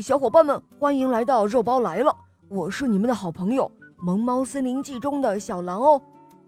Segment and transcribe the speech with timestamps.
[0.00, 2.14] 小伙伴们，欢迎来到肉包来了！
[2.48, 3.64] 我是你们的好朋友
[3.98, 6.00] 《萌猫森林记》中的小狼哦。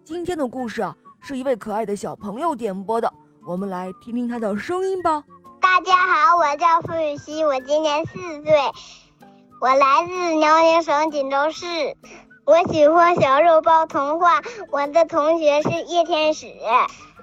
[0.05, 3.13] 今天的故事啊，是一位可爱的小朋友点播的，
[3.47, 5.25] 我们来听听他的声音吧。
[5.61, 8.12] 大家好，我叫付雨熙，我今年四
[8.45, 8.55] 岁，
[9.60, 11.66] 我来自辽宁省锦州市。
[12.44, 14.40] 我喜欢小肉包童话，
[14.70, 16.46] 我的同学是叶天使。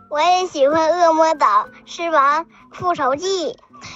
[0.09, 3.53] 我也喜欢《恶魔岛狮王复仇记》。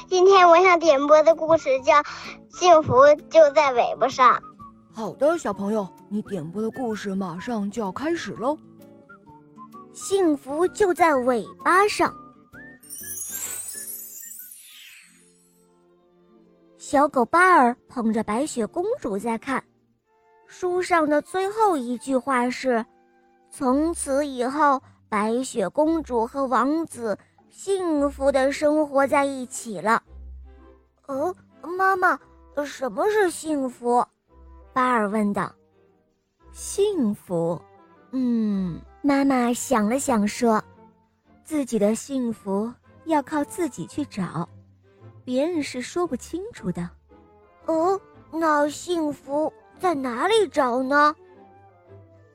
[0.07, 1.93] 今天我想点播的故事叫
[2.49, 2.93] 《幸福
[3.29, 4.35] 就在尾巴上》。
[4.93, 8.57] 好的，小朋友，你点播的故事马上就要开始喽。
[9.93, 12.13] 幸福就在尾巴上。
[16.77, 19.63] 小狗巴尔捧着白雪公主在看，
[20.47, 22.85] 书上的最后一句话是
[23.51, 27.17] ：“从此以后。”白雪公主和王子
[27.49, 30.01] 幸福的生活在一起了。
[31.07, 31.35] 哦，
[31.77, 32.19] 妈妈，
[32.65, 34.05] 什么是幸福？
[34.73, 35.53] 巴尔问道。
[36.51, 37.59] 幸福，
[38.11, 40.63] 嗯，妈妈想了想说，
[41.43, 42.71] 自己的幸福
[43.05, 44.47] 要靠自己去找，
[45.23, 46.89] 别人是说不清楚的。
[47.65, 47.99] 哦，
[48.31, 51.15] 那幸福在哪里找呢？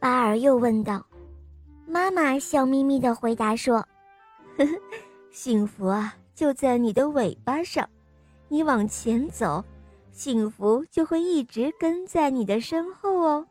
[0.00, 1.04] 巴尔又问道。
[1.86, 3.76] 妈妈笑眯眯地回答说
[4.56, 4.72] ：“呵呵，
[5.34, 7.86] 幸福啊，就在你的尾巴上。
[8.46, 9.64] 你往前走，
[10.12, 13.44] 幸福就会一直跟在你的身后哦。”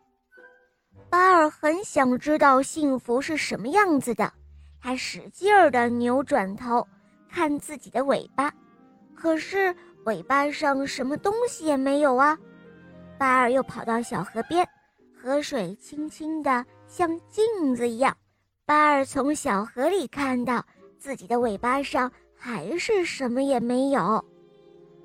[1.11, 4.31] 巴尔很想知道幸福是什么样子的，
[4.79, 6.87] 他使劲儿地扭转头
[7.29, 8.51] 看自己的尾巴，
[9.13, 9.75] 可是
[10.05, 12.39] 尾巴上什么东西也没有啊。
[13.17, 14.65] 巴尔又跑到小河边，
[15.21, 18.15] 河水清清的，像镜子一样。
[18.65, 20.65] 巴尔从小河里看到
[21.03, 24.23] 自己的尾巴上还是什么也没有。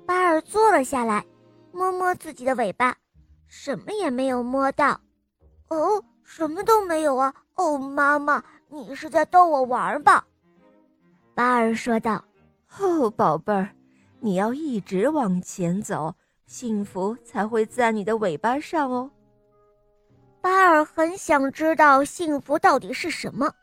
[0.05, 1.25] 巴尔坐了下来，
[1.73, 2.95] 摸摸自己的尾巴，
[3.49, 4.97] 什么也没有摸到。
[5.67, 7.33] 哦，什么都没有啊！
[7.55, 10.25] 哦，妈妈，你是在逗我玩吧？
[11.35, 12.23] 巴尔说道。
[12.79, 13.69] 哦，宝贝儿，
[14.21, 19.11] 你要一直往前走，幸福才会在你的尾巴上哦。
[20.39, 23.53] 巴尔很想知道幸福到底是什么，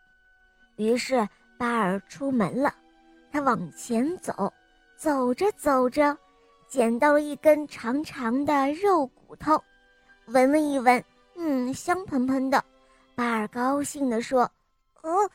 [0.77, 1.27] 于是
[1.59, 2.75] 巴尔出门了。
[3.33, 4.53] 他往前走，
[4.97, 6.17] 走着走着，
[6.69, 9.63] 捡到了一根长长的肉骨头，
[10.27, 12.65] 闻了一闻，嗯，香喷喷的。
[13.15, 14.51] 巴尔高兴地说
[15.03, 15.31] ：“哦，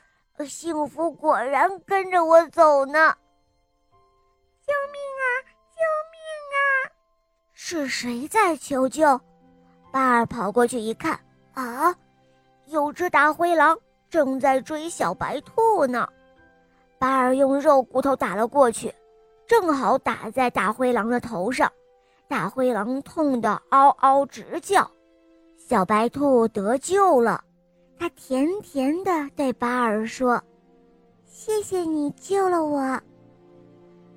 [0.45, 3.15] 幸福果然跟着我走呢！”
[4.65, 5.25] 救命啊！
[5.71, 6.19] 救命
[6.55, 6.61] 啊！
[7.53, 9.19] 是谁在求救？
[9.91, 11.19] 巴尔跑过去一看。
[11.53, 11.93] 啊！
[12.67, 13.77] 有只大灰狼
[14.11, 16.07] 正在追小白兔呢。
[16.99, 18.94] 巴尔用肉骨头打了过去，
[19.47, 21.72] 正好打在大灰狼的头上，
[22.27, 24.91] 大灰狼痛得嗷嗷直叫。
[25.57, 27.41] 小白兔得救了，
[27.97, 30.39] 它甜甜的对巴尔说
[31.25, 33.00] ：“谢谢你救了我。”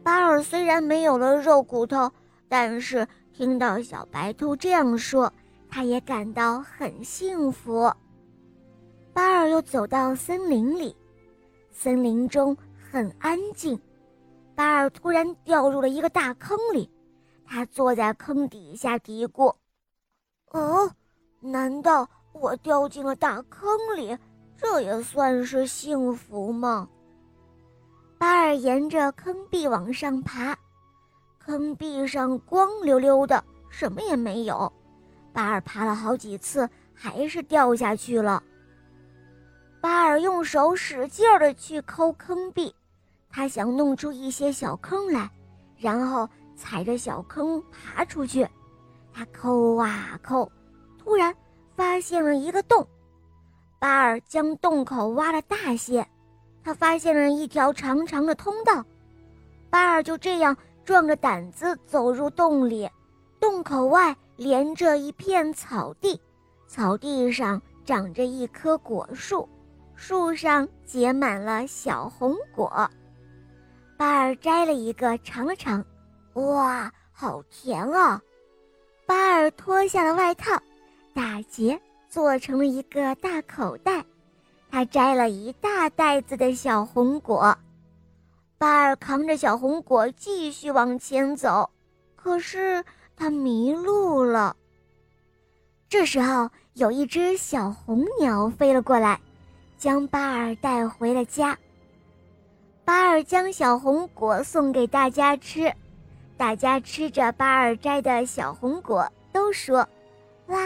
[0.03, 2.10] 巴尔虽然没有了肉骨头，
[2.49, 5.33] 但是听到小白兔这样说。
[5.71, 7.93] 他也感到很幸福。
[9.15, 10.95] 巴尔又走到森林里，
[11.71, 12.55] 森林中
[12.91, 13.81] 很安静。
[14.57, 16.91] 巴尔突然掉入了一个大坑里，
[17.47, 19.55] 他坐在坑底下嘀咕
[20.51, 20.91] ：“哦，
[21.41, 24.19] 难道我掉进了大坑里？
[24.57, 26.89] 这也算是幸福吗？”
[28.19, 30.57] 巴尔沿着坑壁往上爬，
[31.39, 34.73] 坑壁上光溜溜的，什么也没有。
[35.33, 38.43] 巴尔爬了好几次，还是掉下去了。
[39.84, 42.75] 巴尔用手使劲儿的去抠坑壁，
[43.28, 45.31] 他想弄出一些小坑来，
[45.77, 48.49] 然后踩着小坑爬出去。
[49.12, 50.50] 他抠啊抠，
[50.97, 51.37] 突然
[51.77, 52.89] 发现了一个洞。
[53.78, 56.09] 巴尔将洞口挖了大些，
[56.62, 58.83] 他发现了一条长长的通道。
[59.69, 62.89] 巴尔就这样壮着胆子走入洞里，
[63.39, 64.16] 洞口外。
[64.36, 66.21] 连着一片草地，
[66.66, 69.48] 草地上长着一棵果树，
[69.95, 72.91] 树上结满了小红果。
[73.97, 75.85] 巴尔摘了一个尝了尝，
[76.35, 78.21] 哇，好甜啊！
[79.07, 80.61] 巴尔脱下了外套，
[81.15, 84.05] 打结做成了一个大口袋。
[84.71, 87.57] 他摘了一大袋子的小红果。
[88.59, 91.71] 巴尔扛着小红果继续往前走，
[92.17, 92.85] 可是。
[93.17, 94.57] 他迷路了。
[95.89, 99.21] 这时候，有一只小红鸟飞了过来，
[99.84, 101.59] 将巴尔带回了家。
[102.86, 105.71] 巴尔将小红果送给大家吃，
[106.39, 109.86] 大家吃着巴尔摘的小红果，都说
[110.48, 110.57] ：“哇，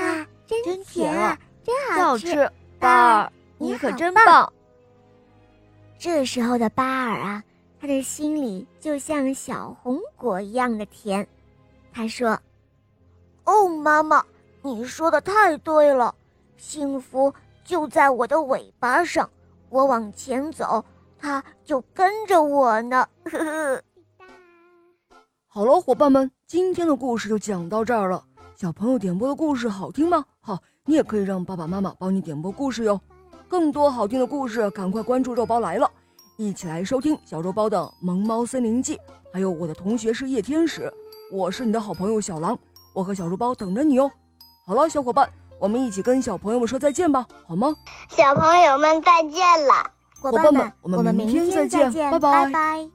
[0.47, 2.49] 真真甜啊，啊真好好吃！
[2.79, 4.53] 巴尔，你你可真棒！
[5.99, 7.43] 这时候的巴尔啊，
[7.81, 11.27] 他的心里就像小红果一样的甜。
[11.93, 12.41] 他说
[13.43, 14.25] ：“哦，妈妈，
[14.63, 16.15] 你说的太对了，
[16.57, 17.35] 幸福
[17.69, 19.29] 就在我的尾巴上，
[19.69, 20.83] 我往前走，
[21.19, 23.83] 它就跟着我呢。”呵呵。
[25.47, 28.25] 好了，伙伴们，今天的故事就讲到这儿了。
[28.57, 30.25] 小朋友点播的故事好听吗？
[30.41, 32.99] 好，你也可以让爸爸妈妈帮你点播故事哟。
[33.47, 35.91] 更多好听的故事，赶快关注肉包来了，
[36.39, 38.97] 一起来收听小肉包的《萌猫森林记》，
[39.31, 40.91] 还有我的同学是夜天使，
[41.31, 42.59] 我是你的好朋友小狼，
[42.95, 44.11] 我和小肉包等着你哦。
[44.65, 47.75] 好了，小伙伴，我们一起跟小朋友们说再见吧，好吗？
[48.09, 49.91] 小朋友们再见了。
[50.21, 52.89] 伙伙伴们，我们明明天再见，见拜拜拜拜